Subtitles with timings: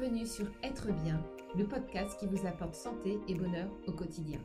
[0.00, 1.22] Bienvenue sur Être bien,
[1.54, 4.38] le podcast qui vous apporte santé et bonheur au quotidien.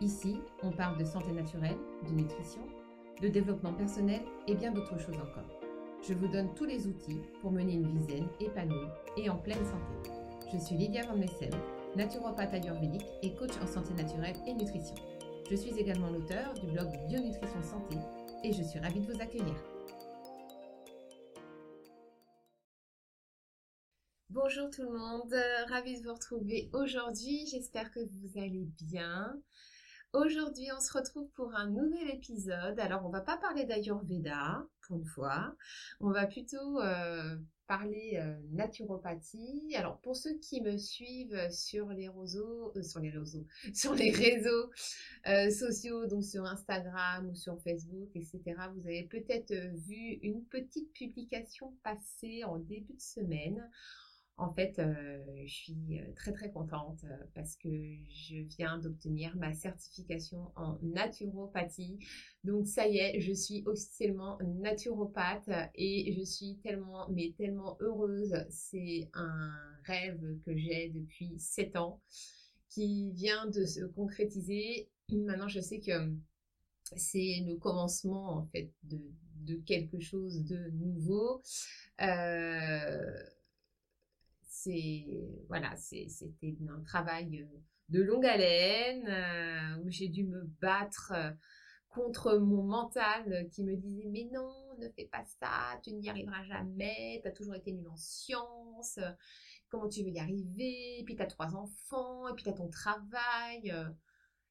[0.00, 1.76] Ici, on parle de santé naturelle,
[2.08, 2.62] de nutrition,
[3.22, 5.60] de développement personnel et bien d'autres choses encore.
[6.02, 9.64] Je vous donne tous les outils pour mener une vie zen, épanouie et en pleine
[9.64, 10.10] santé.
[10.52, 11.50] Je suis Lydia Van Messem,
[11.94, 14.96] naturopathe ayurvédique et coach en santé naturelle et nutrition.
[15.48, 17.96] Je suis également l'auteur du blog Bionutrition Santé
[18.42, 19.54] et je suis ravie de vous accueillir.
[24.32, 25.34] Bonjour tout le monde,
[25.70, 27.48] ravie de vous retrouver aujourd'hui.
[27.50, 29.36] J'espère que vous allez bien.
[30.12, 32.78] Aujourd'hui, on se retrouve pour un nouvel épisode.
[32.78, 35.56] Alors, on va pas parler d'Ayurveda pour une fois.
[35.98, 39.74] On va plutôt euh, parler euh, naturopathie.
[39.74, 44.12] Alors, pour ceux qui me suivent sur les réseaux, euh, sur les réseaux, sur les
[44.12, 44.70] réseaux
[45.50, 48.42] sociaux, donc sur Instagram ou sur Facebook, etc.,
[48.76, 53.68] vous avez peut-être vu une petite publication passée en début de semaine
[54.40, 59.36] en fait, euh, je suis euh, très très contente euh, parce que je viens d'obtenir
[59.36, 61.98] ma certification en naturopathie.
[62.44, 68.34] Donc ça y est, je suis officiellement naturopathe et je suis tellement mais tellement heureuse.
[68.48, 69.52] C'est un
[69.84, 72.00] rêve que j'ai depuis 7 ans
[72.70, 74.88] qui vient de se concrétiser.
[75.12, 76.14] Maintenant, je sais que
[76.96, 79.00] c'est le commencement en fait de,
[79.66, 81.42] quelque chose de nouveau.
[85.48, 87.46] Voilà, c'était un travail
[87.88, 91.12] de longue haleine où j'ai dû me battre
[91.88, 96.44] contre mon mental qui me disait mais non, ne fais pas ça, tu n'y arriveras
[96.44, 99.00] jamais, tu as toujours été nul en sciences,
[99.68, 102.54] comment tu veux y arriver, et puis tu as trois enfants, et puis tu as
[102.54, 103.74] ton travail.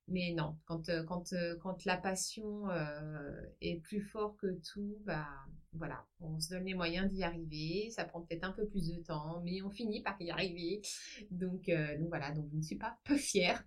[0.09, 4.97] Mais non, quand, euh, quand, euh, quand la passion euh, est plus fort que tout,
[5.05, 5.27] bah
[5.73, 7.89] voilà, on se donne les moyens d'y arriver.
[7.91, 10.81] Ça prend peut-être un peu plus de temps, mais on finit par y arriver.
[11.29, 13.63] Donc, donc voilà, donc je ne suis pas peu fière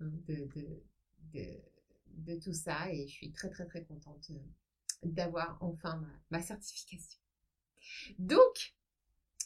[0.00, 0.48] hein, de,
[1.34, 1.60] de,
[2.06, 4.30] de, tout ça et je suis très très très contente
[5.02, 7.20] d'avoir enfin ma, ma certification.
[8.18, 8.74] Donc,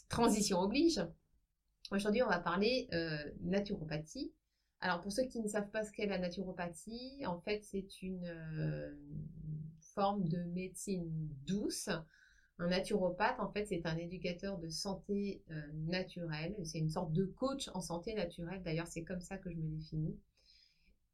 [0.09, 1.01] transition oblige.
[1.91, 2.89] Aujourd'hui, on va parler
[3.41, 4.33] naturopathie
[4.81, 8.27] alors pour ceux qui ne savent pas ce qu'est la naturopathie, en fait c'est une
[8.27, 8.95] euh,
[9.95, 11.11] forme de médecine
[11.47, 11.89] douce.
[12.59, 16.57] Un naturopathe, en fait, c'est un éducateur de santé euh, naturelle.
[16.65, 18.63] C'est une sorte de coach en santé naturelle.
[18.63, 20.19] D'ailleurs, c'est comme ça que je me définis.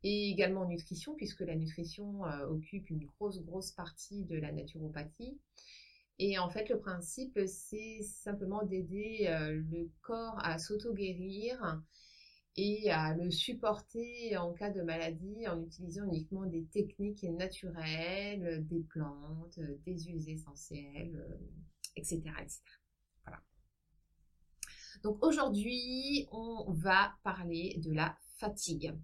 [0.04, 4.52] Et également en nutrition, puisque la nutrition euh, occupe une grosse, grosse partie de la
[4.52, 5.36] naturopathie.
[6.20, 11.82] Et en fait, le principe, c'est simplement d'aider le corps à s'auto-guérir
[12.56, 18.80] et à le supporter en cas de maladie en utilisant uniquement des techniques naturelles, des
[18.80, 21.40] plantes, des huiles essentielles,
[21.96, 22.22] etc.
[22.40, 22.60] etc.
[23.24, 23.40] Voilà.
[25.02, 28.94] Donc aujourd'hui, on va parler de la fatigue.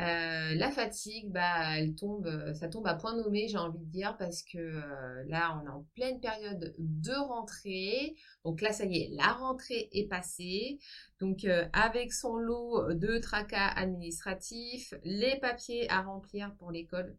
[0.00, 4.16] Euh, la fatigue, bah, elle tombe, ça tombe à point nommé, j'ai envie de dire,
[4.16, 8.16] parce que euh, là, on est en pleine période de rentrée.
[8.44, 10.78] Donc là, ça y est, la rentrée est passée.
[11.20, 17.16] Donc euh, avec son lot de tracas administratifs, les papiers à remplir pour l'école.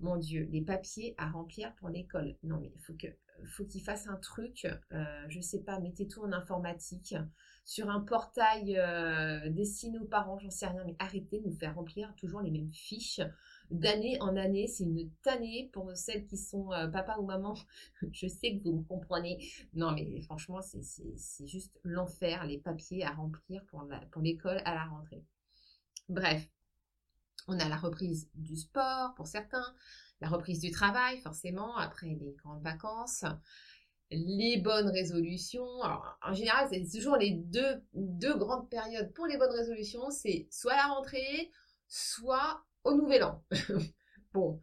[0.00, 2.36] Mon Dieu, les papiers à remplir pour l'école.
[2.42, 3.08] Non mais il faut que,
[3.56, 4.66] faut qu'il fasse un truc.
[5.28, 7.14] je sais pas, mettez tout en informatique
[7.68, 11.74] sur un portail euh, destiné aux parents, j'en sais rien, mais arrêtez de nous faire
[11.74, 13.20] remplir toujours les mêmes fiches
[13.70, 14.66] d'année en année.
[14.66, 17.52] C'est une tannée pour celles qui sont euh, papa ou maman.
[18.10, 19.46] Je sais que vous me comprenez.
[19.74, 23.86] Non, mais franchement, c'est juste l'enfer, les papiers à remplir pour
[24.22, 25.22] l'école à la rentrée.
[26.08, 26.48] Bref,
[27.48, 29.74] on a la reprise du sport pour certains,
[30.22, 33.26] la reprise du travail forcément après les grandes vacances,
[34.10, 35.82] les bonnes résolutions.
[35.82, 40.10] Alors, en général, c'est toujours les deux, deux grandes périodes pour les bonnes résolutions.
[40.10, 41.50] C'est soit la rentrée,
[41.86, 43.44] soit au nouvel an.
[44.32, 44.60] bon,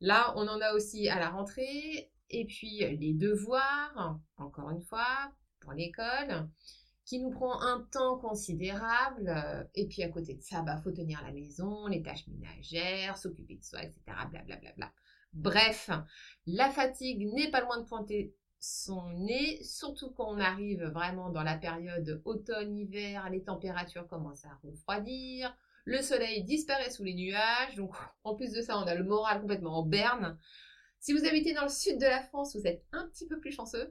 [0.00, 2.10] là, on en a aussi à la rentrée.
[2.30, 6.48] Et puis, les devoirs, encore une fois, pour l'école,
[7.04, 9.68] qui nous prend un temps considérable.
[9.74, 13.56] Et puis, à côté de ça, bah, faut tenir la maison, les tâches ménagères, s'occuper
[13.56, 14.00] de soi, etc.
[14.06, 14.44] Blablabla.
[14.44, 14.92] Bla, bla, bla.
[15.32, 15.88] Bref,
[16.46, 21.42] la fatigue n'est pas loin de pointer son nez, surtout quand on arrive vraiment dans
[21.42, 27.92] la période automne-hiver, les températures commencent à refroidir, le soleil disparaît sous les nuages, donc
[28.24, 30.38] en plus de ça, on a le moral complètement en berne.
[31.00, 33.50] Si vous habitez dans le sud de la France, vous êtes un petit peu plus
[33.50, 33.90] chanceux,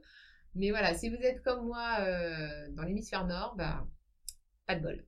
[0.54, 3.86] mais voilà, si vous êtes comme moi euh, dans l'hémisphère nord, bah,
[4.66, 5.06] pas de bol.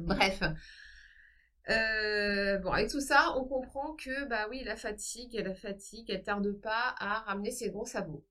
[0.00, 0.42] Bref.
[1.68, 6.22] Euh, bon, avec tout ça, on comprend que, bah oui, la fatigue, la fatigue, elle
[6.22, 8.24] tarde pas à ramener ses gros sabots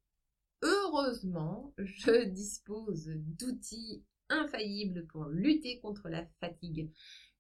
[0.61, 6.91] heureusement, je dispose d'outils infaillible pour lutter contre la fatigue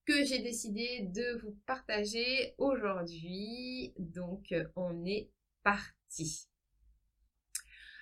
[0.05, 3.93] que j'ai décidé de vous partager aujourd'hui.
[3.99, 5.29] Donc, on est
[5.63, 6.47] parti.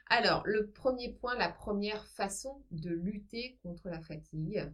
[0.07, 4.71] Alors, le premier point, la première façon de lutter contre la fatigue.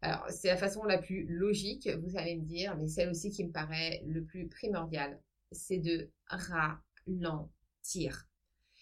[0.00, 3.44] Alors, c'est la façon la plus logique, vous allez me dire, mais celle aussi qui
[3.44, 5.20] me paraît le plus primordial,
[5.52, 8.26] c'est de ralentir.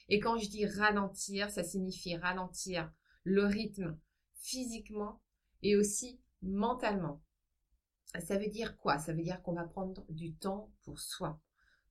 [0.09, 2.93] Et quand je dis ralentir, ça signifie ralentir
[3.25, 3.99] le rythme
[4.35, 5.21] physiquement
[5.63, 7.23] et aussi mentalement.
[8.21, 8.99] Ça veut dire quoi?
[8.99, 11.41] Ça veut dire qu'on va prendre du temps pour soi,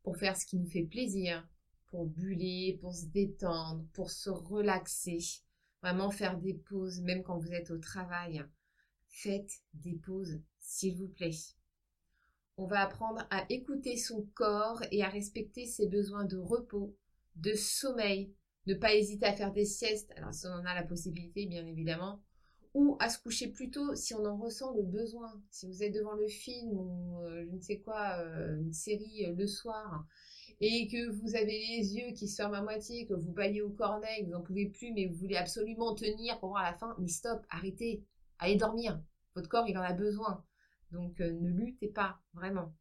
[0.03, 1.47] pour faire ce qui nous fait plaisir,
[1.87, 5.19] pour buller, pour se détendre, pour se relaxer.
[5.81, 8.43] Vraiment faire des pauses, même quand vous êtes au travail.
[9.07, 11.35] Faites des pauses, s'il vous plaît.
[12.57, 16.95] On va apprendre à écouter son corps et à respecter ses besoins de repos,
[17.35, 18.33] de sommeil.
[18.67, 20.11] Ne pas hésiter à faire des siestes.
[20.15, 22.21] Alors, si on en a la possibilité, bien évidemment.
[22.73, 25.41] Ou à se coucher plus tôt si on en ressent le besoin.
[25.49, 29.25] Si vous êtes devant le film ou euh, je ne sais quoi, euh, une série
[29.25, 30.05] euh, le soir
[30.63, 33.71] et que vous avez les yeux qui se ferment à moitié, que vous baillez au
[33.71, 36.95] cornet, que vous n'en pouvez plus, mais vous voulez absolument tenir pour voir la fin,
[36.99, 38.05] mais stop, arrêtez,
[38.37, 39.01] allez dormir.
[39.33, 40.45] Votre corps, il en a besoin.
[40.91, 42.75] Donc ne luttez pas, vraiment.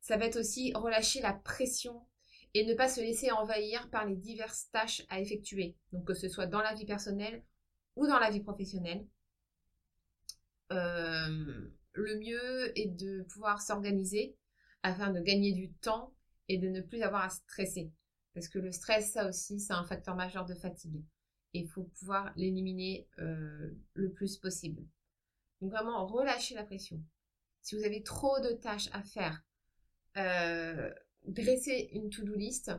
[0.00, 2.06] Ça va être aussi relâcher la pression
[2.54, 5.76] et ne pas se laisser envahir par les diverses tâches à effectuer.
[5.92, 7.42] Donc que ce soit dans la vie personnelle
[7.96, 9.06] ou dans la vie professionnelle.
[10.72, 14.36] Euh, le mieux est de pouvoir s'organiser
[14.82, 16.14] afin de gagner du temps
[16.48, 17.90] et de ne plus avoir à stresser.
[18.34, 21.02] Parce que le stress, ça aussi, c'est un facteur majeur de fatigue.
[21.54, 24.82] Et il faut pouvoir l'éliminer euh, le plus possible.
[25.60, 27.02] Donc vraiment, relâchez la pression.
[27.60, 29.44] Si vous avez trop de tâches à faire,
[30.16, 30.92] euh,
[31.26, 32.72] dressez une to-do list,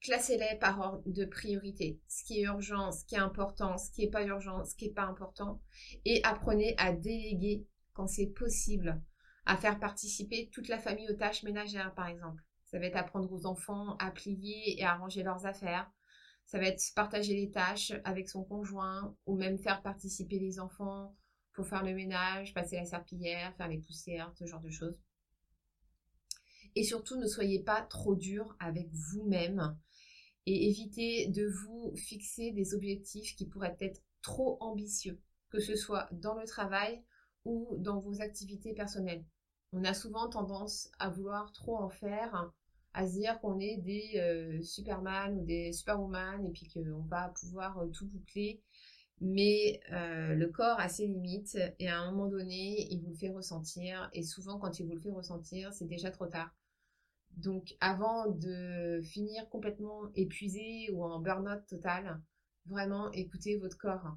[0.00, 2.00] classez-les par ordre de priorité.
[2.08, 4.86] Ce qui est urgent, ce qui est important, ce qui n'est pas urgent, ce qui
[4.86, 5.60] n'est pas important.
[6.04, 9.00] Et apprenez à déléguer quand c'est possible,
[9.46, 12.42] à faire participer toute la famille aux tâches ménagères, par exemple.
[12.64, 15.90] Ça va être apprendre aux enfants à plier et à ranger leurs affaires.
[16.46, 21.16] Ça va être partager les tâches avec son conjoint ou même faire participer les enfants
[21.54, 25.00] pour faire le ménage, passer la serpillière, faire les poussières, ce genre de choses.
[26.76, 29.76] Et surtout, ne soyez pas trop dur avec vous-même
[30.46, 36.08] et évitez de vous fixer des objectifs qui pourraient être trop ambitieux, que ce soit
[36.12, 37.02] dans le travail
[37.44, 39.24] ou dans vos activités personnelles.
[39.72, 42.52] On a souvent tendance à vouloir trop en faire
[42.94, 47.32] à se dire qu'on est des euh, Superman ou des Superwoman et puis qu'on va
[47.40, 48.62] pouvoir euh, tout boucler.
[49.20, 53.16] Mais euh, le corps a ses limites et à un moment donné, il vous le
[53.16, 54.08] fait ressentir.
[54.12, 56.54] Et souvent, quand il vous le fait ressentir, c'est déjà trop tard.
[57.36, 62.20] Donc, avant de finir complètement épuisé ou en burn-out total,
[62.66, 64.16] vraiment écoutez votre corps.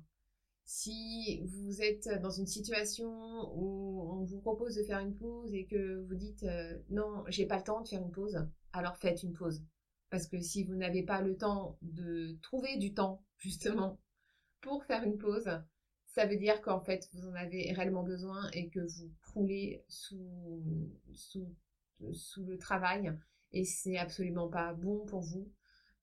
[0.65, 3.07] Si vous êtes dans une situation
[3.55, 6.45] où on vous propose de faire une pause et que vous dites
[6.89, 8.37] non, j'ai pas le temps de faire une pause,
[8.73, 9.63] alors faites une pause.
[10.09, 13.99] Parce que si vous n'avez pas le temps de trouver du temps, justement,
[14.61, 15.49] pour faire une pause,
[16.05, 20.63] ça veut dire qu'en fait, vous en avez réellement besoin et que vous croulez sous,
[21.13, 21.55] sous,
[22.13, 23.11] sous le travail.
[23.51, 25.51] Et c'est absolument pas bon pour vous.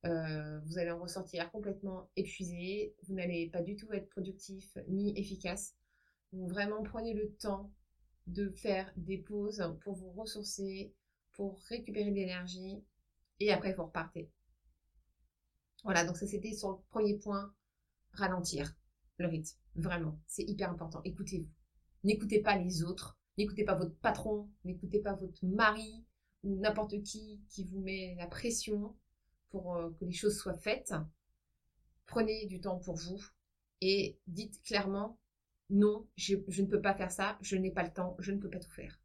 [0.06, 2.94] Euh, vous allez en ressortir complètement épuisé.
[3.04, 5.74] Vous n'allez pas du tout être productif ni efficace.
[6.32, 7.72] Vraiment, prenez le temps
[8.26, 10.92] de faire des pauses pour vous ressourcer,
[11.32, 12.82] pour récupérer de l'énergie
[13.40, 14.30] et après vous repartez.
[15.84, 17.54] Voilà, donc ça c'était sur le premier point,
[18.12, 18.74] ralentir
[19.18, 19.56] le rythme.
[19.76, 21.02] Vraiment, c'est hyper important.
[21.04, 21.50] Écoutez-vous.
[22.04, 26.04] N'écoutez pas les autres, n'écoutez pas votre patron, n'écoutez pas votre mari
[26.42, 28.94] ou n'importe qui qui vous met la pression
[29.50, 30.94] pour euh, que les choses soient faites.
[32.06, 33.22] Prenez du temps pour vous
[33.80, 35.18] et dites clairement
[35.70, 38.50] non, je, ne peux pas faire ça, je n'ai pas le temps, je ne peux
[38.50, 39.00] pas tout faire.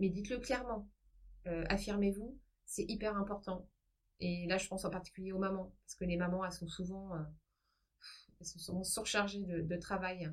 [0.00, 0.88] Mais dites-le clairement.
[1.46, 3.66] Euh, affirmez-vous, c'est hyper important.
[4.20, 7.16] Et là, je pense en particulier aux mamans, parce que les mamans, elles sont souvent,
[7.16, 10.30] euh, surchargées de, travail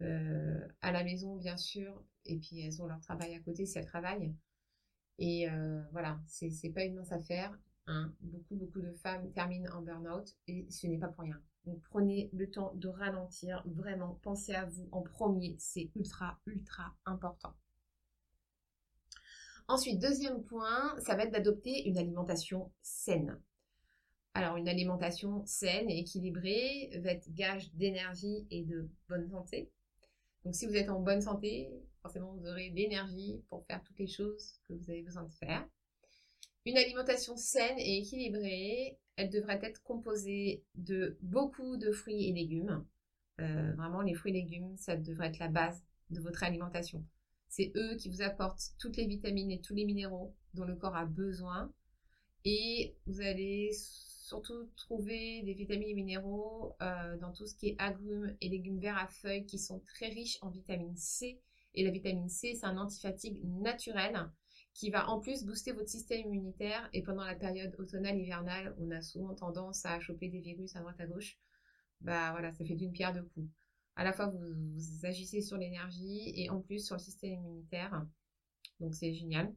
[0.00, 3.86] à la maison, bien sûr, et puis elles ont leur travail à côté si elles
[3.86, 4.34] travaillent.
[5.18, 5.46] Et
[5.92, 7.56] voilà, c'est pas une mince affaire.
[7.86, 8.12] Hein.
[8.20, 11.40] Beaucoup, beaucoup de femmes terminent en burn-out et ce n'est pas pour rien.
[11.64, 16.94] Donc prenez le temps de ralentir, vraiment, pensez à vous en premier, c'est ultra, ultra
[17.04, 17.54] important.
[19.68, 23.40] Ensuite, deuxième point, ça va être d'adopter une alimentation saine.
[24.34, 29.72] Alors, une alimentation saine et équilibrée va être gage d'énergie et de bonne santé.
[30.46, 31.72] Donc, si vous êtes en bonne santé,
[32.02, 35.66] forcément, vous aurez l'énergie pour faire toutes les choses que vous avez besoin de faire.
[36.64, 42.86] Une alimentation saine et équilibrée, elle devrait être composée de beaucoup de fruits et légumes,
[43.38, 47.04] vraiment, les fruits et légumes, ça devrait être la base de votre alimentation.
[47.48, 50.94] C'est eux qui vous apportent toutes les vitamines et tous les minéraux dont le corps
[50.94, 51.72] a besoin.
[52.48, 57.76] Et vous allez surtout trouver des vitamines et minéraux euh, dans tout ce qui est
[57.80, 61.40] agrumes et légumes verts à feuilles qui sont très riches en vitamine C.
[61.74, 64.30] Et la vitamine C, c'est un antifatigue naturel
[64.74, 66.88] qui va en plus booster votre système immunitaire.
[66.92, 70.80] Et pendant la période automnale, hivernale, on a souvent tendance à choper des virus à
[70.80, 71.40] droite à gauche.
[72.00, 73.50] Bah voilà, ça fait d'une pierre deux coups.
[73.96, 78.06] À la fois, vous, vous agissez sur l'énergie et en plus sur le système immunitaire.
[78.78, 79.52] Donc c'est génial.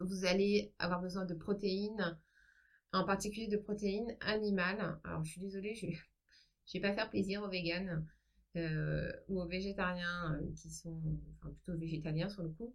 [0.00, 2.18] Vous allez avoir besoin de protéines
[2.92, 4.98] en particulier de protéines animales.
[5.04, 5.92] Alors, je suis désolée, je ne
[6.74, 8.06] vais pas faire plaisir aux véganes
[8.56, 11.00] euh, ou aux végétariens euh, qui sont,
[11.40, 12.74] plutôt végétaliens sur le coup.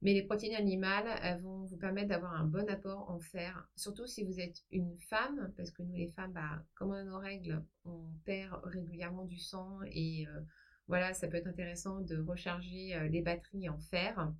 [0.00, 4.04] Mais les protéines animales, elles vont vous permettre d'avoir un bon apport en fer, surtout
[4.08, 7.18] si vous êtes une femme, parce que nous les femmes, bah, comme on a nos
[7.18, 10.40] règles, on perd régulièrement du sang et euh,
[10.88, 14.32] voilà, ça peut être intéressant de recharger les batteries en fer.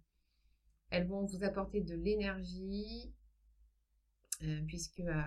[0.93, 3.11] Elles vont vous apporter de l'énergie,
[4.43, 5.23] euh, puisque euh,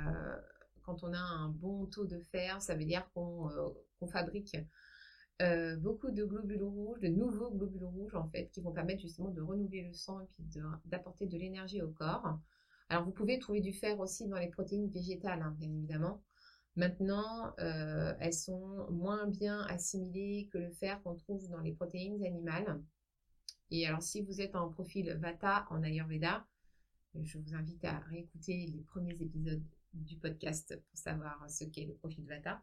[0.84, 4.56] quand on a un bon taux de fer, ça veut dire qu'on euh, fabrique
[5.80, 9.42] beaucoup de globules rouges, de nouveaux globules rouges en fait, qui vont permettre justement de
[9.42, 10.46] renouveler le sang et puis
[10.86, 12.40] d'apporter de, l'énergie au corps.
[12.88, 16.22] Alors vous pouvez trouver du fer aussi dans les protéines végétales, hein, bien évidemment.
[16.78, 22.80] Maintenant, elles sont moins bien assimilées que le fer qu'on trouve dans les protéines animales.
[23.72, 26.46] Et alors si vous êtes en profil Vata en Ayurveda,
[27.24, 31.94] je vous invite à réécouter les premiers épisodes du podcast pour savoir ce qu'est le
[31.94, 32.62] profil Vata.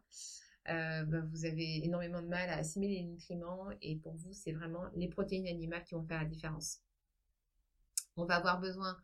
[0.69, 4.53] Euh, bah, vous avez énormément de mal à assimiler les nutriments et pour vous, c'est
[4.53, 6.79] vraiment les protéines animales qui vont faire la différence.
[8.15, 8.95] On va avoir besoin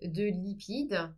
[0.00, 1.10] de lipides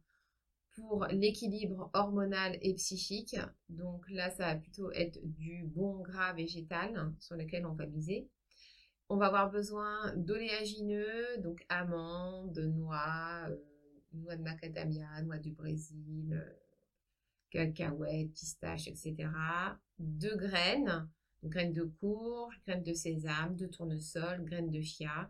[0.74, 3.36] pour l'équilibre hormonal et psychique.
[3.68, 8.28] Donc là, ça va plutôt être du bon gras végétal sur lequel on va miser.
[9.12, 13.56] On va avoir besoin d'oléagineux, donc amandes, noix, euh,
[14.12, 16.54] noix de macadamia, noix du Brésil, euh,
[17.50, 19.28] cacahuètes, pistaches, etc.
[19.98, 21.08] De graines,
[21.42, 25.28] graines de courge, graines de sésame, de tournesol, graines de chia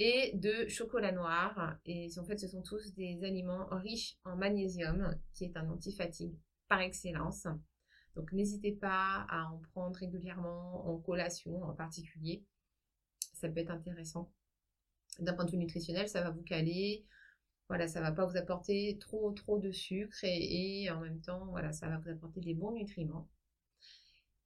[0.00, 1.78] et de chocolat noir.
[1.86, 6.34] Et en fait, ce sont tous des aliments riches en magnésium, qui est un antifatigue
[6.66, 7.46] par excellence.
[8.16, 12.44] Donc n'hésitez pas à en prendre régulièrement en collation en particulier.
[13.42, 14.32] Ça peut être intéressant.
[15.18, 17.04] D'un point de vue nutritionnel, ça va vous caler
[17.72, 21.72] voilà, ça va pas vous apporter trop trop de sucre et, en même temps, voilà,
[21.72, 23.30] ça va vous apporter des bons nutriments.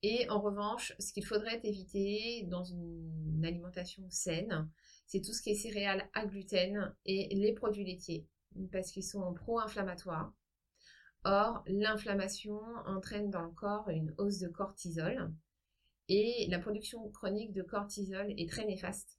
[0.04, 4.70] Et en revanche, ce qu'il faudrait éviter dans une alimentation saine,
[5.06, 8.28] c'est tout ce qui est céréales à gluten et les produits laitiers,
[8.70, 10.32] parce qu'ils sont pro-inflammatoires.
[11.24, 15.32] Or, l'inflammation entraîne dans le corps une hausse de cortisol
[16.08, 19.18] et la production chronique de cortisol est très néfaste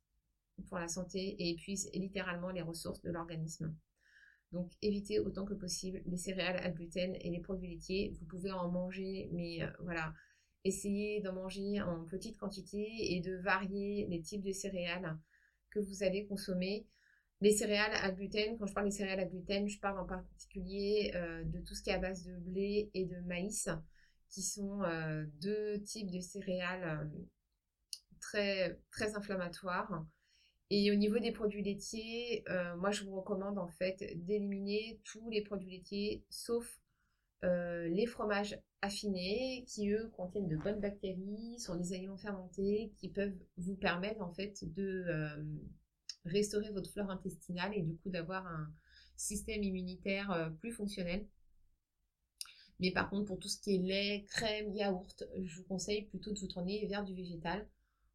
[0.67, 3.75] pour la santé et épuise littéralement les ressources de l'organisme.
[4.51, 8.13] Donc évitez autant que possible les céréales à gluten et les produits laitiers.
[8.19, 10.13] Vous pouvez en manger, mais euh, voilà,
[10.63, 15.17] essayez d'en manger en petite quantité et de varier les types de céréales
[15.69, 16.87] que vous allez consommer.
[17.41, 21.11] Les céréales à gluten, quand je parle des céréales à gluten, je parle en particulier
[21.13, 23.69] euh, de tout ce qui est à base de blé et de maïs,
[24.29, 27.09] qui sont euh, deux types de céréales
[28.19, 30.05] très, très inflammatoires
[30.69, 35.29] et au niveau des produits laitiers, euh, moi je vous recommande en fait d'éliminer tous
[35.29, 36.79] les produits laitiers sauf
[37.45, 43.09] euh, les fromages affinés qui eux contiennent de bonnes bactéries, sont des aliments fermentés qui
[43.09, 45.43] peuvent vous permettre en fait de euh,
[46.25, 48.69] restaurer votre flore intestinale et du coup d'avoir un
[49.15, 51.25] système immunitaire plus fonctionnel.
[52.79, 56.31] Mais par contre pour tout ce qui est lait, crème, yaourt, je vous conseille plutôt
[56.31, 57.67] de vous tourner vers du végétal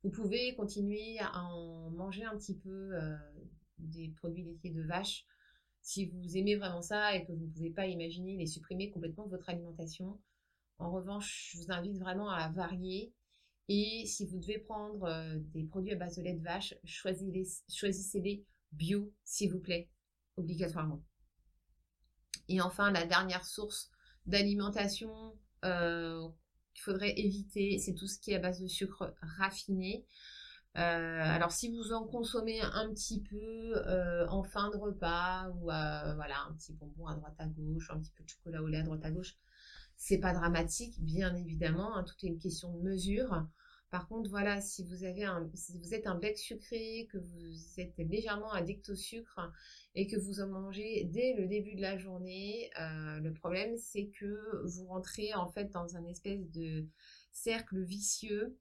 [0.02, 3.16] vous pouvez continuer à en manger un petit peu euh,
[3.78, 5.24] des produits laitiers de vache
[5.80, 9.26] si vous aimez vraiment ça et que vous ne pouvez pas imaginer les supprimer complètement
[9.26, 10.20] de votre alimentation.
[10.78, 13.12] En revanche, je vous invite vraiment à varier.
[13.68, 18.44] Et si vous devez prendre euh, des produits à base de lait de vache, choisissez-les
[18.72, 19.88] bio, s'il vous plaît,
[20.36, 21.02] obligatoirement.
[22.48, 23.91] Et enfin, la dernière source
[24.26, 26.28] d'alimentation euh,
[26.74, 30.04] qu'il faudrait éviter, c'est tout ce qui est à base de sucre raffiné.
[30.78, 35.64] Euh, alors si vous en consommez un petit peu euh, en fin de repas ou
[35.64, 38.78] voilà un petit bonbon à droite à gauche, un petit peu de chocolat au lait
[38.78, 39.36] à droite à gauche,
[39.96, 41.96] c'est pas dramatique, bien évidemment.
[41.96, 43.46] Hein, tout est une question de mesure.
[43.92, 48.94] Par contre, voilà, si vous, êtes un bec sucré, que vous êtes légèrement addict au
[48.94, 49.52] sucre
[49.94, 54.06] et que vous en mangez dès le début de la journée, euh, le problème c'est
[54.06, 56.86] que vous rentrez en fait dans un espèce de
[57.32, 58.56] cercle vicieux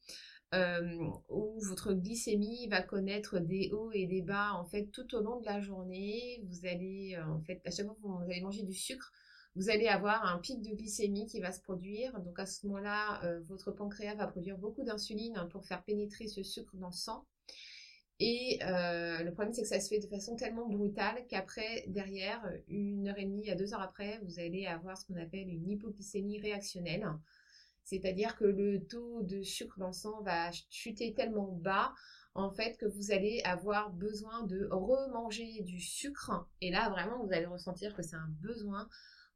[0.53, 5.21] euh, où votre glycémie va connaître des hauts et des bas en fait tout au
[5.21, 6.43] long de la journée.
[6.43, 9.13] Vous allez euh, en fait à chaque fois que vous allez manger du sucre,
[9.55, 12.19] vous allez avoir un pic de glycémie qui va se produire.
[12.21, 16.43] Donc à ce moment-là, euh, votre pancréas va produire beaucoup d'insuline pour faire pénétrer ce
[16.43, 17.25] sucre dans le sang.
[18.23, 22.39] Et euh, le problème, c'est que ça se fait de façon tellement brutale qu'après, derrière,
[22.67, 25.67] une heure et demie à deux heures après, vous allez avoir ce qu'on appelle une
[25.67, 27.07] hypoglycémie réactionnelle.
[27.83, 31.95] C'est-à-dire que le taux de sucre dans le sang va chuter tellement bas,
[32.35, 36.47] en fait, que vous allez avoir besoin de remanger du sucre.
[36.61, 38.87] Et là, vraiment, vous allez ressentir que c'est un besoin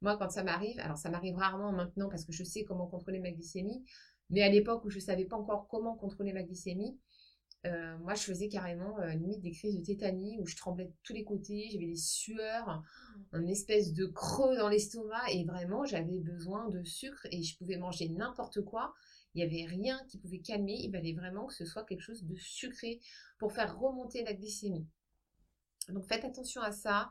[0.06, 3.18] moi, quand ça m'arrive, alors ça m'arrive rarement maintenant parce que je sais comment contrôler
[3.18, 3.84] ma glycémie,
[4.30, 6.96] mais à l'époque où je ne savais pas encore comment contrôler ma glycémie,
[7.66, 10.92] euh, moi, je faisais carrément euh, limite des crises de tétanie où je tremblais de
[11.02, 12.84] tous les côtés, j'avais des sueurs,
[13.32, 17.76] un espèce de creux dans l'estomac et vraiment, j'avais besoin de sucre et je pouvais
[17.76, 18.94] manger n'importe quoi.
[19.34, 22.22] Il n'y avait rien qui pouvait calmer, il fallait vraiment que ce soit quelque chose
[22.22, 23.00] de sucré
[23.40, 24.86] pour faire remonter la glycémie.
[25.88, 27.10] Donc faites attention à ça.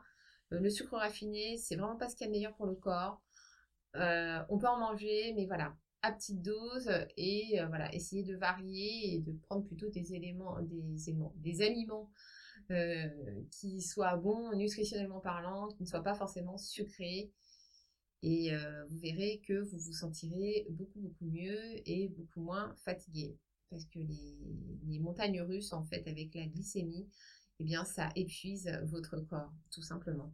[0.52, 2.74] Euh, le sucre raffiné, c'est vraiment pas ce qu'il y a de meilleur pour le
[2.74, 3.20] corps.
[3.96, 8.36] Euh, on peut en manger, mais voilà, à petite dose et euh, voilà, essayer de
[8.36, 12.10] varier et de prendre plutôt des éléments, des éléments, des aliments
[13.52, 17.30] qui soient bons nutritionnellement parlant, qui ne soient pas forcément sucrés.
[18.24, 18.50] Et
[18.90, 23.36] vous verrez que vous vous sentirez beaucoup beaucoup mieux et beaucoup moins fatigué.
[23.70, 24.36] Parce que les,
[24.88, 27.08] les montagnes russes, en fait, avec la glycémie,
[27.58, 30.32] eh bien, ça épuise votre corps, tout simplement.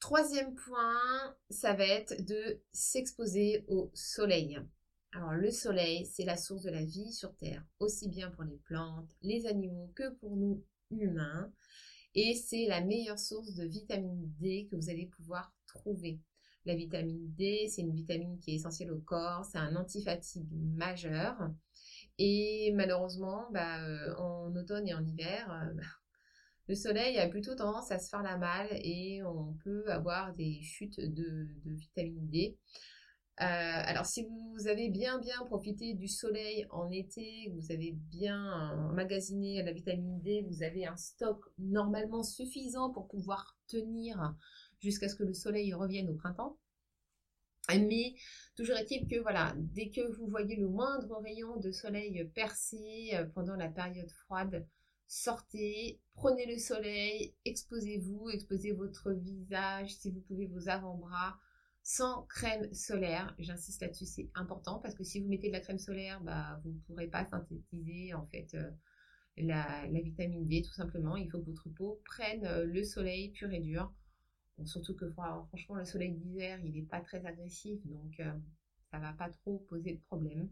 [0.00, 4.58] Troisième point, ça va être de s'exposer au soleil.
[5.12, 8.58] Alors le soleil, c'est la source de la vie sur Terre, aussi bien pour les
[8.58, 11.50] plantes, les animaux que pour nous humains.
[12.14, 16.20] Et c'est la meilleure source de vitamine D que vous allez pouvoir trouver.
[16.66, 21.36] La vitamine D, c'est une vitamine qui est essentielle au corps, c'est un antifatigue majeur.
[22.18, 25.82] Et malheureusement, bah, euh, en automne et en hiver, euh, bah,
[26.68, 30.60] le soleil a plutôt tendance à se faire la malle et on peut avoir des
[30.62, 32.56] chutes de, vitamine D.
[33.42, 38.72] Euh, alors si vous avez bien bien profité du soleil en été, vous avez bien
[38.90, 44.34] emmagasiné la vitamine D, vous avez un stock normalement suffisant pour pouvoir tenir
[44.80, 46.56] jusqu'à ce que le soleil revienne au printemps.
[47.68, 48.14] Mais
[48.56, 53.24] toujours est-il que voilà, dès que vous voyez le moindre rayon de soleil percer euh,
[53.34, 54.66] pendant la période froide,
[55.08, 61.38] sortez, prenez le soleil, exposez-vous, exposez votre visage, si vous pouvez vos avant-bras,
[61.82, 63.34] sans crème solaire.
[63.38, 66.70] J'insiste là-dessus, c'est important parce que si vous mettez de la crème solaire, bah, vous
[66.70, 68.70] ne pourrez pas synthétiser en fait euh,
[69.36, 71.16] la, vitamine D tout simplement.
[71.16, 73.92] Il faut que votre peau prenne euh, le soleil pur et dur
[74.64, 78.32] surtout que franchement, le soleil d'hiver, il n'est pas très agressif, donc euh,
[78.90, 80.48] ça va pas trop poser de problème.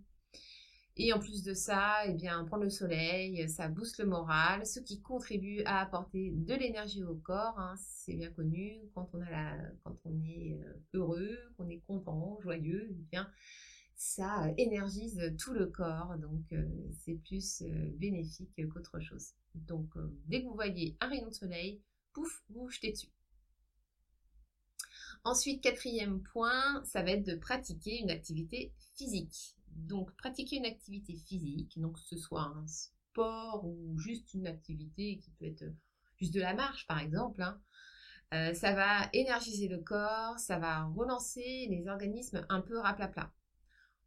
[0.96, 4.78] Et en plus de ça, eh bien, prendre le soleil, ça booste le moral, ce
[4.78, 7.58] qui contribue à apporter de l'énergie au corps.
[7.58, 13.28] Hein, c'est bien connu, quand on, est euh, heureux, qu'on est content, joyeux, eh bien,
[13.96, 16.16] ça énergise tout le corps.
[16.18, 16.62] Donc, euh,
[17.00, 17.64] c'est plus
[17.96, 19.32] bénéfique qu'autre chose.
[19.54, 19.88] Donc,
[20.26, 21.80] dès que vous voyez un rayon de soleil,
[22.12, 23.10] pouf, vous jetez dessus.
[25.24, 29.56] Ensuite, quatrième point, ça va être de pratiquer une activité physique.
[29.68, 35.18] Donc, pratiquer une activité physique, donc que ce soit un sport ou juste une activité
[35.18, 35.64] qui peut être
[36.18, 37.58] juste de la marche, par exemple, hein,
[38.34, 43.32] euh, ça va énergiser le corps, ça va relancer les organismes un peu raplapla.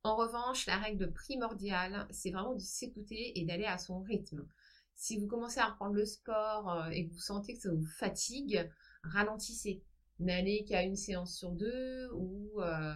[0.04, 4.48] En revanche, la règle primordiale, c'est vraiment de s'écouter et d'aller à son rythme.
[4.96, 7.86] Si vous commencez à reprendre le sport euh, et que vous sentez que ça vous
[7.86, 8.70] fatigue,
[9.04, 9.84] ralentissez
[10.20, 12.96] n'allez qu'à une séance sur deux ou, euh,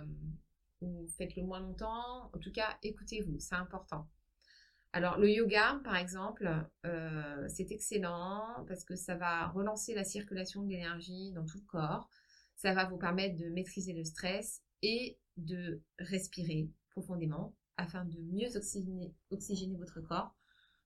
[0.82, 2.30] ou faites-le moins longtemps.
[2.34, 4.08] En tout cas, écoutez-vous, c'est important.
[4.94, 6.50] Alors le yoga, par exemple,
[6.86, 11.66] euh, c'est excellent parce que ça va relancer la circulation de l'énergie dans tout le
[11.66, 12.10] corps.
[12.56, 18.56] Ça va vous permettre de maîtriser le stress et de respirer profondément afin de mieux
[18.58, 20.36] oxygéner, oxygéner votre corps.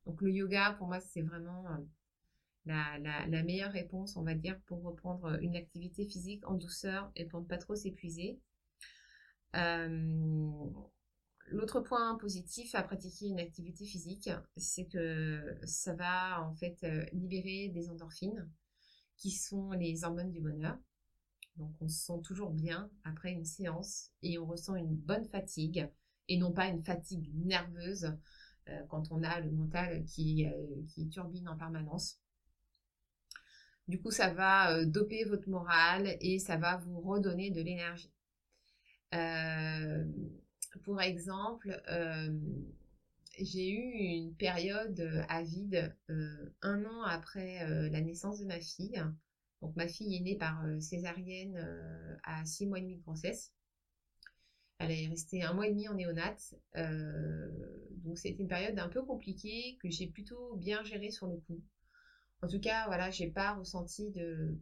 [0.05, 1.65] Donc le yoga, pour moi, c'est vraiment
[2.65, 7.41] la, meilleure réponse, on va dire, pour reprendre une activité physique en douceur et pour
[7.41, 8.39] ne pas trop s'épuiser.
[9.55, 10.65] Euh,
[11.49, 17.05] l'autre point positif à pratiquer une activité physique, c'est que ça va en fait euh,
[17.13, 18.49] libérer des endorphines
[19.15, 20.77] qui sont les hormones du bonheur.
[21.57, 25.89] Donc on se sent toujours bien après une séance et on ressent une bonne fatigue
[26.27, 28.11] et non pas une fatigue nerveuse
[28.67, 30.45] euh, quand on a le mental qui,
[30.89, 32.19] qui turbine en permanence.
[33.87, 38.11] Du coup, ça va doper votre morale et ça va vous redonner de l'énergie.
[40.83, 41.81] pour exemple,
[43.39, 43.91] j'ai eu
[44.23, 45.95] une période à vide
[46.61, 49.01] un an après la naissance de ma fille.
[49.61, 51.57] Donc ma fille est née par césarienne
[52.23, 53.51] à six mois et demi de grossesse.
[54.79, 56.55] Elle est restée un mois et demi en néonate.
[56.75, 61.61] donc c'était une période un peu compliquée que j'ai plutôt bien gérée sur le coup.
[62.41, 64.57] En tout cas, voilà, j'ai pas ressenti de,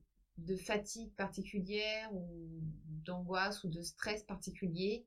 [0.58, 2.62] fatigue particulière ou
[3.06, 5.06] d'angoisse ou de stress particulier.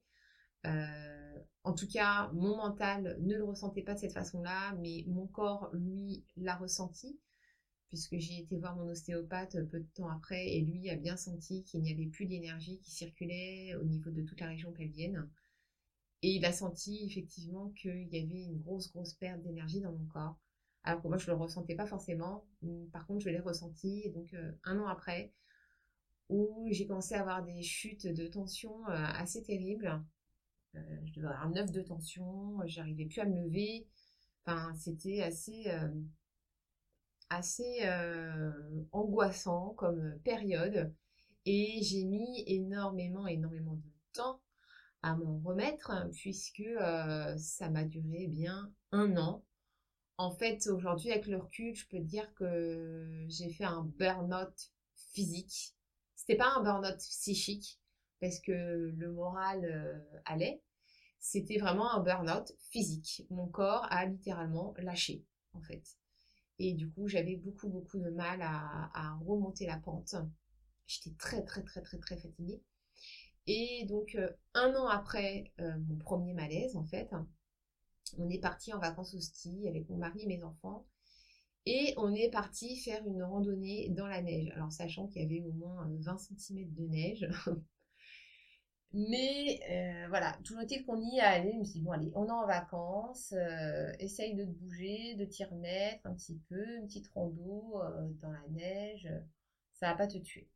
[0.67, 5.27] Euh, en tout cas, mon mental ne le ressentait pas de cette façon-là, mais mon
[5.27, 7.19] corps, lui, l'a ressenti,
[7.89, 11.63] puisque j'ai été voir mon ostéopathe peu de temps après, et lui a bien senti
[11.65, 15.29] qu'il n'y avait plus d'énergie qui circulait au niveau de toute la région pelvienne.
[16.23, 20.07] Et il a senti effectivement qu'il y avait une grosse, grosse perte d'énergie dans mon
[20.07, 20.37] corps.
[20.87, 22.47] Alors que moi, je ne le ressentais pas forcément.
[22.93, 24.09] Par contre, je l'ai ressenti.
[24.15, 25.33] Donc, euh, un an après,
[26.29, 30.01] où j'ai commencé à avoir des chutes de tension euh, assez terribles.
[30.77, 33.89] Euh, je devais avoir 9 de tension, j'arrivais plus à me lever.
[34.45, 35.67] Enfin, c'était assez,
[37.31, 37.81] assez
[38.93, 40.95] angoissant comme période.
[41.47, 44.41] Et j'ai mis énormément, énormément de temps
[45.03, 46.63] à m'en remettre, puisque
[47.39, 49.43] ça m'a duré bien un an
[50.19, 54.73] en fait, aujourd'hui, avec le recul, je peux dire que j'ai fait un burn-out
[55.13, 55.75] physique.
[56.15, 57.79] C'était pas un burn-out psychique,
[58.21, 60.63] parce que le moral euh, allait.
[61.19, 63.27] C'était vraiment un burn-out physique.
[63.31, 65.83] Mon corps a littéralement lâché, en fait.
[66.59, 70.15] Et du coup, j'avais beaucoup, beaucoup de mal à, remonter la pente.
[70.87, 72.63] J'étais très, très, très, très, très fatiguée.
[73.47, 77.11] Et donc, euh, un an après euh, mon premier malaise, en fait,
[78.19, 80.87] on est parti en vacances au ski avec mon mari et mes enfants.
[81.67, 84.51] Et on est parti faire une randonnée dans la neige.
[84.55, 87.29] Alors, sachant qu'il y avait au moins 20 euh, cm de neige.
[88.93, 91.53] Mais euh, voilà, toujours est-il qu'on y est allé.
[91.55, 93.33] Je me suis dit, bon, allez, on est en vacances.
[93.33, 96.77] Euh, essaye de te bouger, de t'y remettre un petit peu.
[96.77, 97.81] Une petite rando
[98.23, 99.09] dans la neige.
[99.73, 100.49] Ça va pas te tuer.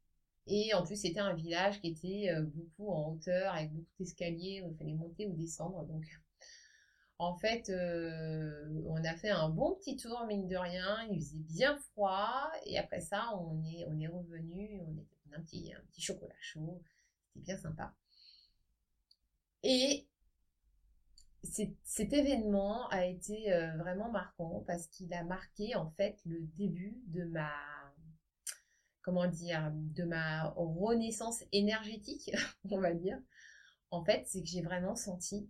[0.46, 4.62] Et en plus, c'était un village qui était beaucoup en hauteur, avec beaucoup d'escaliers.
[4.64, 5.84] il fallait monter ou descendre.
[5.86, 6.04] Donc,
[7.20, 11.06] en fait, euh, on a fait un bon petit tour, mine de rien.
[11.10, 12.50] Il faisait bien froid.
[12.64, 14.80] Et après ça, on est, revenu.
[14.80, 16.80] On, a un petit, un petit chocolat chaud.
[17.26, 17.94] C'était bien sympa.
[19.62, 20.08] Et
[21.42, 27.02] cet événement a été euh, vraiment marquant parce qu'il a marqué en fait le début
[27.08, 27.52] de ma
[29.02, 32.30] comment dire de ma renaissance énergétique
[32.70, 33.18] on va dire
[33.90, 35.48] en fait c'est que j'ai vraiment senti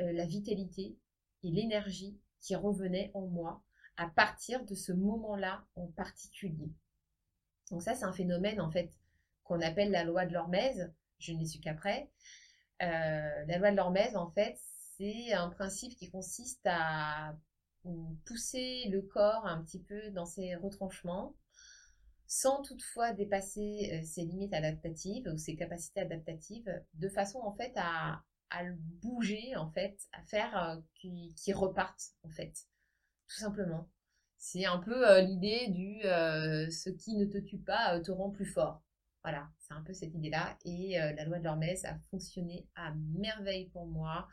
[0.00, 0.98] euh, la vitalité
[1.42, 3.62] et l'énergie qui revenait en moi
[3.96, 6.72] à partir de ce moment-là en particulier.
[7.70, 8.92] Donc ça, c'est un phénomène en fait
[9.44, 10.92] qu'on appelle la loi de l'hormèse.
[11.18, 12.10] Je ne l'ai su qu'après.
[12.82, 14.58] Euh, la loi de l'hormèse, en fait,
[14.96, 17.36] c'est un principe qui consiste à
[18.26, 21.34] pousser le corps un petit peu dans ses retranchements,
[22.26, 27.72] sans toutefois dépasser euh, ses limites adaptatives ou ses capacités adaptatives, de façon en fait
[27.76, 32.52] à, à le bouger en fait, à faire euh, qu'il reparte en fait,
[33.28, 33.88] tout simplement.
[34.36, 38.30] C'est un peu euh, l'idée du euh, ce qui ne te tue pas te rend
[38.30, 38.82] plus fort.
[39.22, 40.56] Voilà, c'est un peu cette idée-là.
[40.64, 44.26] Et la loi de l'Hormèse a fonctionné à merveille pour moi.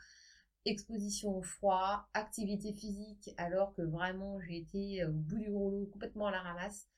[0.64, 6.28] Exposition au froid, activité physique, alors que vraiment j'ai été au bout du rouleau, complètement
[6.28, 6.88] à la ramasse.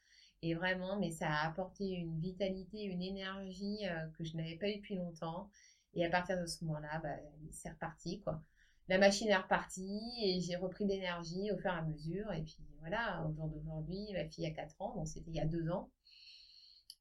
[0.42, 3.80] Et vraiment, mais ça a apporté une vitalité, une énergie
[4.16, 5.50] que je n'avais pas eu depuis longtemps.
[5.94, 7.16] Et à partir de ce moment-là, bah,
[7.50, 8.42] c'est reparti, quoi.
[8.88, 12.33] La machine est repartie et j'ai repris d'énergie au fur et à mesure.
[12.33, 15.40] Et puis voilà, au jour d'aujourd'hui, ma fille a 4 ans, donc c'était il y
[15.40, 15.90] a 2 ans.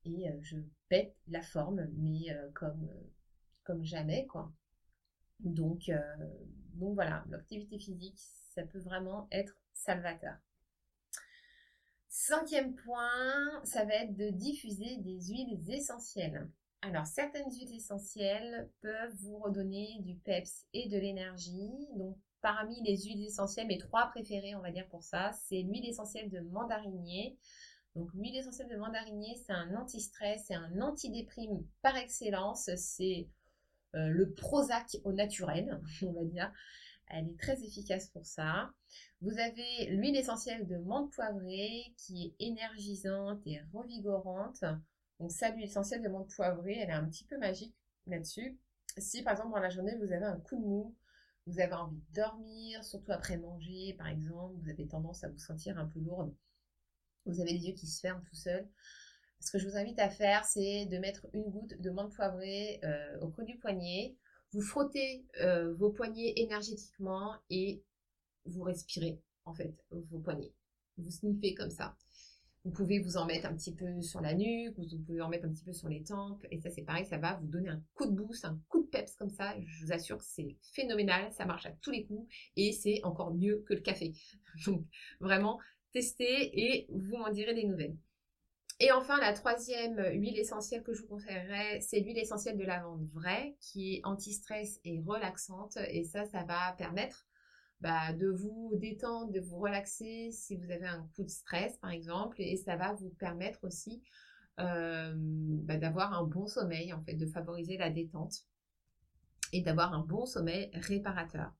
[0.05, 3.09] Et euh, je pète la forme, mais euh, comme, euh,
[3.63, 4.51] comme jamais, quoi.
[5.39, 5.89] Donc,
[6.73, 8.19] donc voilà, l'activité physique,
[8.53, 10.35] ça peut vraiment être salvateur.
[12.09, 16.49] Cinquième point, ça va être de diffuser des huiles essentielles.
[16.81, 21.87] Alors, certaines huiles essentielles peuvent vous redonner du peps et de l'énergie.
[21.95, 25.87] Donc, parmi les huiles essentielles, mes trois préférées, on va dire pour ça, c'est l'huile
[25.87, 27.37] essentielle de mandarinier.
[27.95, 32.69] Donc, l'huile essentielle de mandarinier, c'est un anti-stress, c'est un antidéprime par excellence.
[32.77, 33.27] C'est
[33.95, 36.53] euh, le Prozac au naturel, on va dire.
[37.07, 38.69] Elle est très efficace pour ça.
[39.21, 44.63] Vous avez l'huile essentielle de menthe poivrée qui est énergisante et revigorante.
[45.19, 47.75] Donc ça, l'huile essentielle de menthe poivrée, elle est un petit peu magique
[48.07, 48.57] là-dessus.
[48.97, 50.95] Si par exemple dans la journée vous avez un coup de mou,
[51.45, 55.37] vous avez envie de dormir, surtout après manger, par exemple, vous avez tendance à vous
[55.37, 56.33] sentir un peu lourde,
[57.25, 58.67] vous avez les yeux qui se ferment tout seuls.
[59.39, 62.79] Ce que je vous invite à faire, c'est de mettre une goutte de menthe poivrée
[62.83, 64.15] euh, au creux du poignet.
[64.51, 67.83] Vous frottez euh, vos poignets énergétiquement et
[68.45, 70.53] vous respirez, en fait, vos poignets.
[70.97, 71.95] Vous sniffez comme ça.
[72.65, 75.45] Vous pouvez vous en mettre un petit peu sur la nuque, vous pouvez en mettre
[75.45, 76.45] un petit peu sur les tempes.
[76.51, 78.87] Et ça, c'est pareil, ça va vous donner un coup de boost, un coup de
[78.87, 79.55] peps comme ça.
[79.61, 83.33] Je vous assure que c'est phénoménal, ça marche à tous les coups et c'est encore
[83.33, 84.13] mieux que le café.
[84.65, 84.85] Donc,
[85.21, 85.59] vraiment,
[85.93, 87.95] testez et vous m'en direz des nouvelles.
[88.81, 93.09] Et enfin, la troisième huile essentielle que je vous conseillerais, c'est l'huile essentielle de lavande
[93.11, 95.77] vraie, qui est anti-stress et relaxante.
[95.89, 97.27] Et ça, ça va permettre
[97.81, 101.91] bah, de vous détendre, de vous relaxer si vous avez un coup de stress, par
[101.91, 102.41] exemple.
[102.41, 104.01] Et ça va vous permettre aussi
[104.57, 108.45] bah, d'avoir un bon sommeil, en fait, de favoriser la détente
[109.53, 111.53] et d'avoir un bon sommeil réparateur.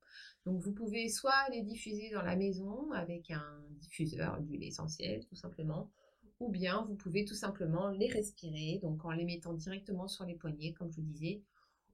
[0.46, 5.36] Donc vous pouvez soit les diffuser dans la maison avec un diffuseur d'huile essentielle tout
[5.36, 5.92] simplement,
[6.40, 10.36] ou bien vous pouvez tout simplement les respirer, donc en les mettant directement sur les
[10.36, 11.44] poignets, comme je vous disais,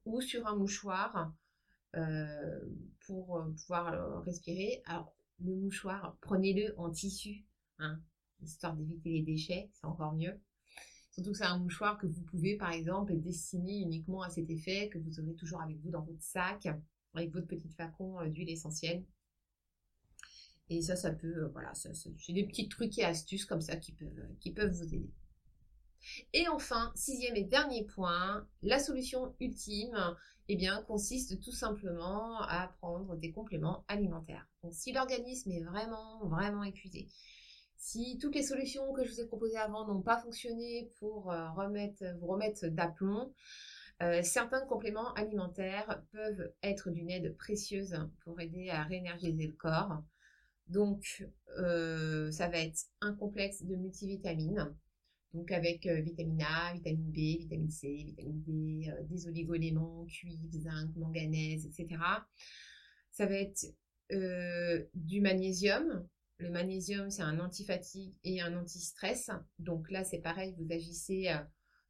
[0.05, 1.33] ou sur un mouchoir
[1.97, 2.59] euh,
[3.05, 4.81] pour euh, pouvoir euh, respirer.
[4.85, 7.45] Alors, le mouchoir, prenez-le en tissu,
[7.79, 8.01] hein,
[8.41, 10.39] histoire d'éviter les déchets, c'est encore mieux.
[11.11, 14.89] Surtout que c'est un mouchoir que vous pouvez, par exemple, destiner uniquement à cet effet,
[14.89, 16.67] que vous aurez toujours avec vous dans votre sac,
[17.13, 19.05] avec votre petit flacon d'huile essentielle.
[20.69, 24.71] Et ça, ça peut, voilà, c'est des petits trucs et astuces comme ça qui peuvent
[24.71, 25.09] vous aider.
[26.33, 29.95] Et enfin, sixième et dernier point, la solution ultime,
[30.47, 34.47] eh bien, consiste tout simplement à prendre des compléments alimentaires.
[34.71, 37.07] Si l'organisme est vraiment, vraiment épuisé,
[37.77, 41.49] si toutes les solutions que je vous ai proposées avant n'ont pas fonctionné pour euh,
[41.51, 43.33] remettre, vous remettre d'aplomb,
[44.01, 50.03] euh, certains compléments alimentaires peuvent être d'une aide précieuse pour aider à réénergiser le corps.
[50.67, 51.25] Donc,
[51.59, 54.75] euh, ça va être un complexe de multivitamines,
[55.35, 60.49] donc avec euh, vitamine A, vitamine B, vitamine C, vitamine D, euh, des oligoéléments, cuivre,
[60.51, 62.01] zinc, manganèse, etc.
[63.11, 63.65] Ça va être
[64.93, 66.07] du magnésium.
[66.37, 69.31] Le magnésium, c'est un antifatigue et un anti-stress.
[69.57, 71.33] Donc là, c'est pareil, vous agissez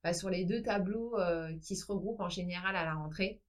[0.02, 1.18] bah, sur les deux tableaux
[1.62, 3.42] qui se regroupent en général à la rentrée.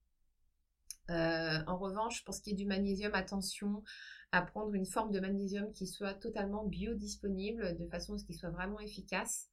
[1.09, 3.85] en revanche, pour ce qui est du magnésium, attention
[4.33, 8.37] à prendre une forme de magnésium qui soit totalement biodisponible de façon à ce qu'il
[8.37, 9.49] soit vraiment efficace.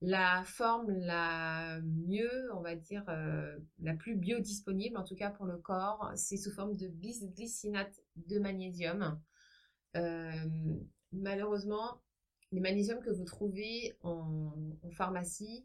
[0.00, 5.44] La forme la mieux, on va dire, euh, la plus biodisponible, en tout cas pour
[5.44, 9.20] le corps, c'est sous forme de bisglycinate de magnésium.
[9.96, 10.30] Euh,
[11.12, 12.00] malheureusement,
[12.52, 14.52] les magnésiums que vous trouvez en,
[14.92, 15.64] pharmacie,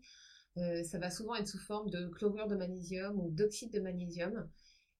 [0.57, 4.49] euh, ça va souvent être sous forme de chlorure de magnésium ou d'oxyde de magnésium.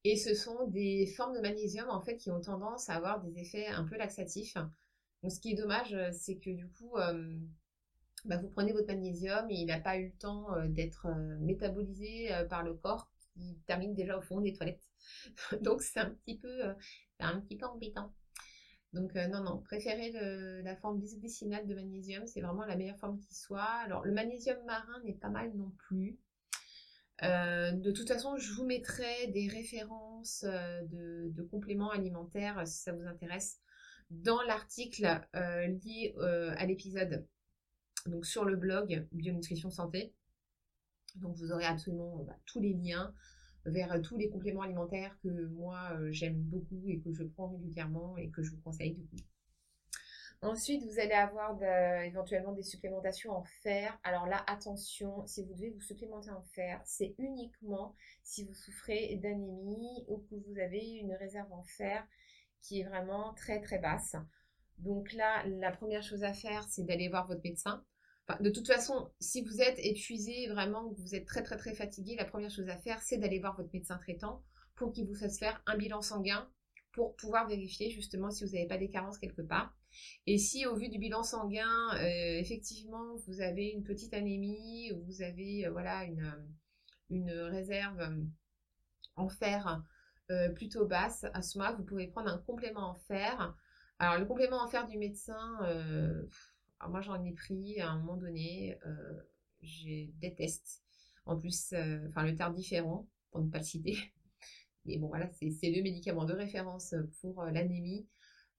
[0.04, 3.40] Et ce sont des formes de magnésium en fait qui ont tendance à avoir des
[3.40, 4.58] effets un peu laxatifs.
[5.24, 6.98] Donc ce qui est dommage, c'est que du coup,
[8.26, 11.08] bah, vous prenez votre magnésium et il n'a pas eu le temps euh, d'être
[11.40, 14.90] métabolisé par le corps qui termine déjà au fond des toilettes.
[15.62, 16.74] Donc c'est un petit peu,
[17.20, 18.14] un petit peu embêtant.
[18.94, 20.12] Donc non, non, préférez
[20.62, 23.64] la forme bisglycinate de magnésium, c'est vraiment la meilleure forme qui soit.
[23.64, 26.20] Alors le magnésium marin n'est pas mal non plus.
[27.22, 32.80] Euh, de toute façon, je vous mettrai des références euh, de, compléments alimentaires euh, si
[32.82, 33.60] ça vous intéresse
[34.10, 36.14] dans l'article lié
[36.58, 37.26] à l'épisode,
[38.06, 40.14] donc sur le blog Bionutrition Santé.
[41.16, 43.14] Donc vous aurez absolument bah, tous les liens
[43.66, 48.30] vers tous les compléments alimentaires que moi j'aime beaucoup et que je prends régulièrement et
[48.30, 49.16] que je vous conseille du coup.
[50.44, 51.58] Ensuite, vous allez avoir
[52.04, 53.98] éventuellement des supplémentations en fer.
[54.04, 59.16] Alors là, attention, si vous devez vous supplémenter en fer, c'est uniquement si vous souffrez
[59.24, 62.06] d'anémie ou que vous avez une réserve en fer
[62.62, 64.18] qui est vraiment très très basse.
[64.80, 67.86] Donc là, la première chose à faire, c'est d'aller voir votre médecin.
[68.40, 72.16] De toute façon, si vous êtes épuisé, vraiment, que vous êtes très très très fatigué,
[72.16, 74.44] la première chose à faire, c'est d'aller voir votre médecin traitant
[74.76, 76.50] pour qu'il vous fasse faire un bilan sanguin
[76.94, 79.76] pour pouvoir vérifier justement si vous n'avez pas des carences quelque part.
[80.26, 85.22] Et si au vu du bilan sanguin, euh, effectivement, vous avez une petite anémie, vous
[85.22, 86.48] avez euh, voilà une, euh,
[87.10, 88.00] une réserve
[89.16, 89.84] en fer
[90.56, 93.56] plutôt basse, à ce moment-là, vous pouvez prendre un complément en fer.
[94.00, 95.60] Alors le complément en fer du médecin,
[96.90, 98.78] moi j'en ai pris à un moment donné,
[99.62, 100.84] je déteste.
[101.26, 101.74] En plus,
[102.10, 103.98] enfin le tardiféron, pour ne pas le citer.
[104.86, 108.06] Mais bon voilà, c'est le médicament de référence pour l'anémie.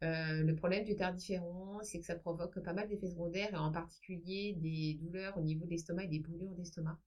[0.04, 3.72] Euh, le problème du tardiféron, c'est que ça provoque pas mal d'effets secondaires et en
[3.72, 6.98] particulier des douleurs au niveau de l'estomac et des brûlures d'estomac.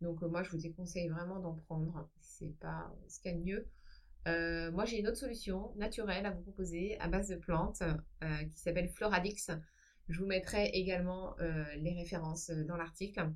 [0.00, 2.10] Donc euh, moi, je vous déconseille vraiment d'en prendre.
[2.20, 4.72] C'est pas ce qu'il y a de mieux.
[4.72, 7.82] moi, j'ai une autre solution naturelle à vous proposer à base de plantes
[8.20, 9.50] qui s'appelle Floradix.
[10.08, 11.36] Je vous mettrai également
[11.76, 13.30] les références dans l'article.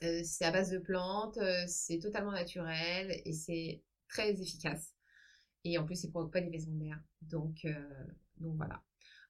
[0.00, 4.94] c'est à base de plantes, c'est totalement naturel et c'est très efficace.
[5.64, 7.00] Et en plus, il ne provoque pas des maisons d'air.
[7.22, 7.66] Donc,
[8.38, 8.82] donc voilà.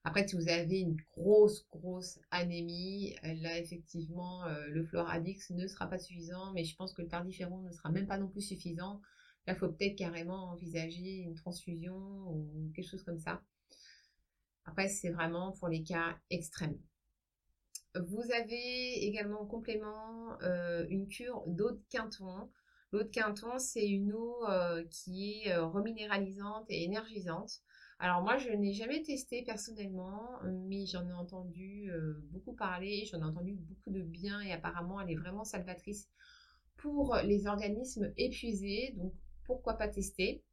[0.03, 5.97] Après, si vous avez une grosse, grosse anémie, là, effectivement, le Floradix ne sera pas
[5.99, 9.01] suffisant, mais je pense que le tardiféron ne sera même pas non plus suffisant.
[9.47, 11.97] Là, il faut peut-être carrément envisager une transfusion
[12.29, 13.41] ou quelque chose comme ça.
[14.67, 16.77] Après, c'est vraiment pour les cas extrêmes.
[17.95, 22.49] Vous avez également en complément euh, une cure d'eau de quinton.
[22.91, 27.61] L'eau de quinton, c'est une eau euh, qui est euh, reminéralisante et énergisante.
[27.99, 31.91] Alors moi, je n'ai jamais testé personnellement, mais j'en ai entendu
[32.31, 36.07] beaucoup parler, j'en ai entendu beaucoup de bien et apparemment, elle est vraiment salvatrice
[36.75, 38.93] pour les organismes épuisés.
[38.97, 39.13] Donc
[39.45, 40.43] pourquoi pas tester?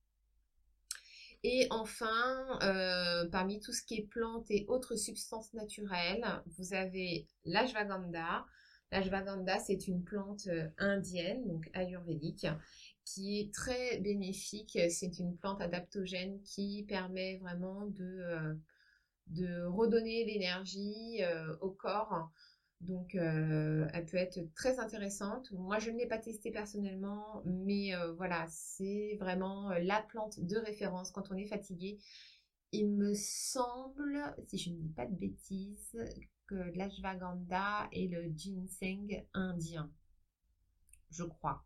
[1.44, 6.24] Et enfin, euh, parmi tout ce qui est plantes et autres substances naturelles,
[6.56, 8.46] vous avez l'ashwagandha.
[8.90, 12.46] L'ashwagandha, c'est une plante euh, indienne, donc ayurvédique,
[13.04, 14.78] qui est très bénéfique.
[14.88, 18.54] C'est une plante adaptogène qui permet vraiment de, euh,
[19.26, 21.20] de redonner l'énergie
[21.60, 22.30] au corps
[22.84, 25.50] donc, euh, elle peut être très intéressante.
[25.52, 30.38] Moi, je ne l'ai pas testée personnellement, mais euh, voilà, c'est vraiment euh, la plante
[30.40, 31.98] de référence quand on est fatigué.
[32.72, 35.96] Il me semble, si je ne dis pas de bêtises,
[36.46, 39.90] que l'ashwagandha est le ginseng indien.
[41.10, 41.64] Je crois.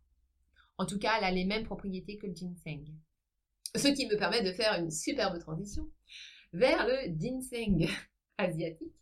[0.77, 2.85] En tout cas, elle a les mêmes propriétés que le ginseng.
[3.75, 5.89] Ce qui me permet de faire une superbe transition
[6.53, 7.89] vers le ginseng
[8.37, 8.98] asiatique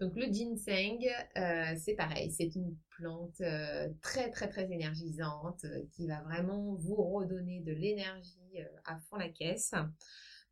[0.00, 1.04] donc le ginseng,
[1.36, 6.74] euh, c'est pareil, c'est une plante euh, très très très énergisante euh, qui va vraiment
[6.74, 9.74] vous redonner de l'énergie à fond la caisse.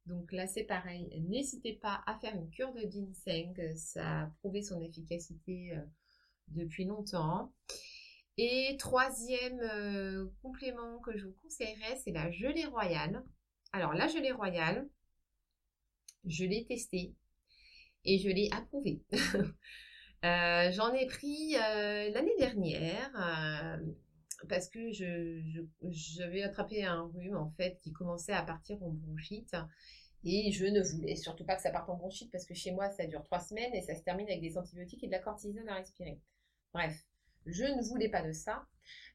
[0.06, 4.62] Donc là c'est pareil, n'hésitez pas à faire une cure de ginseng, ça a prouvé
[4.62, 5.76] son efficacité
[6.48, 7.52] depuis longtemps.
[8.36, 13.24] Et troisième complément que je vous conseillerais, c'est la gelée royale.
[13.72, 14.88] Alors la gelée royale,
[16.24, 17.16] je l'ai testée
[18.06, 19.02] et je l'ai approuvé.
[20.24, 23.76] Euh, j'en ai pris euh, l'année dernière euh,
[24.48, 29.54] parce que j'avais attrapé un rhume en fait qui commençait à partir en bronchite
[30.24, 32.90] et je ne voulais surtout pas que ça parte en bronchite parce que chez moi
[32.90, 35.68] ça dure trois semaines et ça se termine avec des antibiotiques et de la cortisone
[35.68, 36.18] à respirer.
[36.72, 36.96] Bref,
[37.46, 38.66] je ne voulais pas de ça.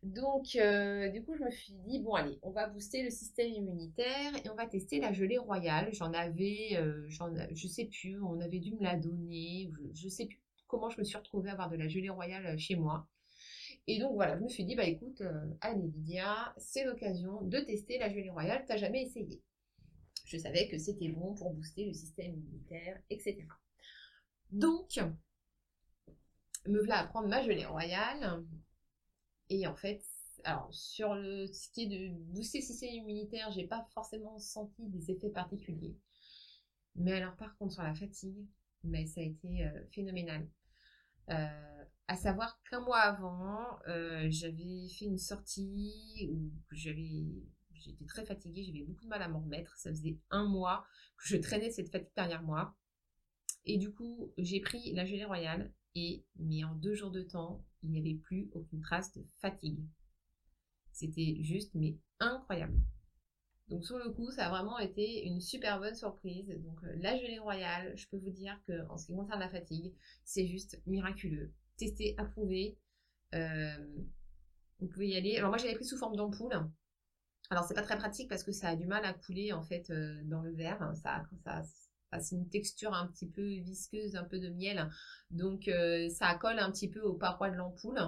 [0.04, 3.52] Donc, euh, du coup, je me suis dit, bon, allez, on va booster le système
[3.52, 5.90] immunitaire et on va tester la gelée royale.
[5.94, 7.08] J'en avais, euh,
[7.54, 9.72] je sais plus, on avait dû me la donner.
[9.94, 12.46] Je, ne sais plus comment je me suis retrouvée à avoir de la gelée royale
[12.48, 13.08] euh, chez moi.
[13.88, 15.22] Et donc, voilà, je me suis dit, bah écoute,
[15.62, 18.64] Anne Lydia, c'est l'occasion de tester la gelée royale.
[18.68, 19.42] T'as jamais essayé.
[20.26, 23.44] Je savais que c'était bon pour booster le système immunitaire, etc.
[24.52, 25.00] Donc,
[26.68, 28.44] me voilà à prendre ma gelée royale.
[29.50, 30.04] Et en fait,
[30.72, 35.96] sur le, ce de booster le système immunitaire, j'ai pas forcément senti des effets particuliers.
[36.96, 38.48] Mais alors par contre sur la fatigue,
[38.84, 40.48] mais ça a été euh, phénoménal.
[41.30, 47.26] Euh, à savoir qu'un mois avant, euh, j'avais fait une sortie où j'avais,
[47.74, 49.78] j'étais très fatiguée, j'avais beaucoup de mal à m'en remettre.
[49.78, 50.86] Ça faisait un mois
[51.18, 52.76] que je traînais cette fatigue derrière moi.
[53.66, 57.92] Et du coup, j'ai pris la gelée royale mais en deux jours de temps, il
[57.92, 59.84] n'y avait plus aucune trace de fatigue.
[60.92, 62.80] C'était juste mais incroyable.
[63.70, 66.50] Donc sur le coup, ça a vraiment été une super bonne surprise.
[66.62, 69.50] Donc euh, la gelée royale, je peux vous dire que en ce qui concerne la
[69.50, 69.94] fatigue,
[70.26, 71.54] c'est juste miraculeux.
[71.78, 72.78] Testé, approuvé.
[73.34, 74.04] Euh,
[74.80, 75.38] vous pouvez y aller.
[75.38, 76.54] Alors moi j'avais pris sous forme d'ampoule.
[77.50, 79.90] Alors c'est pas très pratique parce que ça a du mal à couler en fait
[79.90, 80.92] euh, dans le verre.
[80.96, 81.64] Ça, ça,
[82.20, 84.90] c'est une texture un petit peu visqueuse, un peu de miel.
[85.30, 88.00] Donc euh, ça colle un petit peu aux parois de l'ampoule.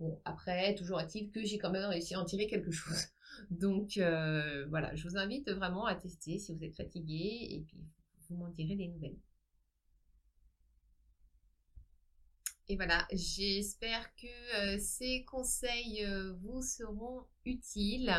[0.00, 3.06] Bon, après, toujours est-il que j'ai quand même réussi à en tirer quelque chose.
[3.50, 7.78] Donc euh, voilà, je vous invite vraiment à tester si vous êtes fatigué et puis
[8.28, 9.18] vous m'en direz des nouvelles.
[12.68, 16.06] Et voilà, j'espère que euh, ces conseils
[16.40, 18.10] vous seront utiles.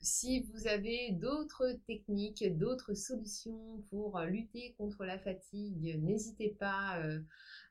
[0.00, 6.98] Si vous avez d'autres techniques, d'autres solutions pour euh, lutter contre la fatigue, n'hésitez pas
[7.00, 7.20] euh,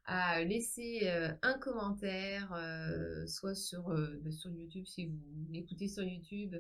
[0.06, 2.54] à laisser euh, un commentaire,
[3.28, 5.18] soit sur, bah, sur YouTube si vous
[5.52, 6.56] l'écoutez sur YouTube,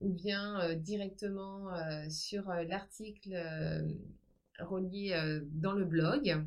[0.00, 1.70] ou bien directement
[2.08, 3.34] sur l'article
[4.58, 6.44] relié dans le blog.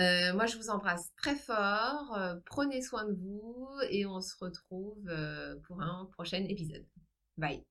[0.00, 2.16] Euh, moi, je vous embrasse très fort.
[2.16, 6.84] euh, prenez soin de vous et on se retrouve euh, pour un prochain épisode.
[7.36, 7.64] Bye.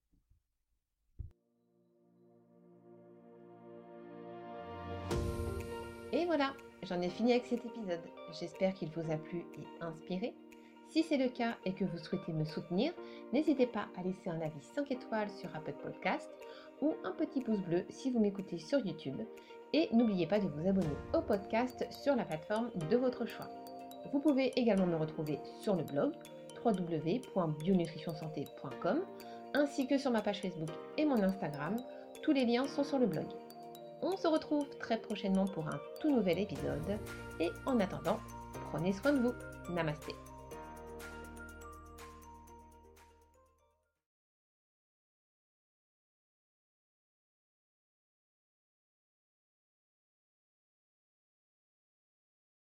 [6.14, 6.54] Et voilà,
[6.84, 8.04] j'en ai fini avec cet épisode.
[8.40, 10.34] J'espère qu'il vous a plu et inspiré.
[10.90, 12.94] Si c'est le cas et que vous souhaitez me soutenir,
[13.34, 16.30] n'hésitez pas à laisser un avis 5 étoiles sur Apple Podcast
[16.82, 19.20] ou un petit pouce bleu si vous m'écoutez sur YouTube.
[19.74, 23.50] Et n'oubliez pas de vous abonner au podcast sur la plateforme de votre choix.
[24.12, 26.14] Vous pouvez également me retrouver sur le blog
[26.64, 29.02] www.bionutritionsanté.com
[29.54, 31.78] ainsi que sur ma page Facebook et mon Instagram.
[32.22, 33.26] Tous les liens sont sur le blog.
[34.02, 37.00] On se retrouve très prochainement pour un tout nouvel épisode
[37.40, 38.20] et en attendant,
[38.72, 39.34] prenez soin de vous.
[39.74, 40.14] Namasté.